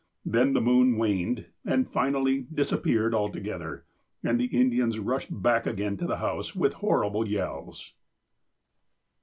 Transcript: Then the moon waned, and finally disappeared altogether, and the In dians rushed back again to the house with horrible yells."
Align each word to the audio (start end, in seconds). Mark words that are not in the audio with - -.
Then 0.25 0.53
the 0.53 0.61
moon 0.61 0.97
waned, 0.97 1.45
and 1.63 1.87
finally 1.87 2.47
disappeared 2.51 3.13
altogether, 3.13 3.85
and 4.23 4.39
the 4.39 4.45
In 4.45 4.71
dians 4.71 4.99
rushed 4.99 5.29
back 5.43 5.67
again 5.67 5.95
to 5.97 6.07
the 6.07 6.17
house 6.17 6.55
with 6.55 6.73
horrible 6.73 7.27
yells." 7.27 7.93